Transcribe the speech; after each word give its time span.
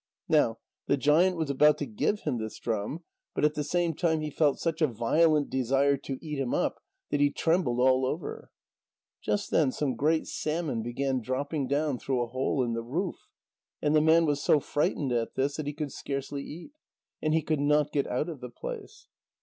Now 0.27 0.57
the 0.87 0.97
giant 0.97 1.37
was 1.37 1.51
about 1.51 1.77
to 1.77 1.85
give 1.85 2.21
him 2.21 2.39
this 2.39 2.57
drum, 2.57 3.03
but 3.35 3.45
at 3.45 3.53
the 3.53 3.63
same 3.63 3.93
time 3.93 4.21
he 4.21 4.31
felt 4.31 4.57
such 4.57 4.81
a 4.81 4.87
violent 4.87 5.51
desire 5.51 5.95
to 5.97 6.17
eat 6.25 6.39
him 6.39 6.55
up, 6.55 6.79
that 7.11 7.19
he 7.19 7.29
trembled 7.29 7.79
all 7.79 8.03
over. 8.07 8.49
Just 9.21 9.51
then 9.51 9.71
some 9.71 9.95
great 9.95 10.25
salmon 10.25 10.81
began 10.81 11.21
dropping 11.21 11.67
down 11.67 11.99
through 11.99 12.23
a 12.23 12.29
hole 12.29 12.63
in 12.63 12.73
the 12.73 12.81
roof, 12.81 13.27
and 13.79 13.95
the 13.95 14.01
man 14.01 14.25
was 14.25 14.41
so 14.41 14.59
frightened 14.59 15.11
at 15.11 15.35
this 15.35 15.57
that 15.57 15.67
he 15.67 15.73
could 15.73 15.91
scarcely 15.91 16.41
eat. 16.41 16.71
And 17.21 17.35
he 17.35 17.43
could 17.43 17.59
not 17.61 17.91
get 17.93 18.07
out 18.07 18.27
of 18.27 18.39
the 18.39 18.49
place. 18.49 19.07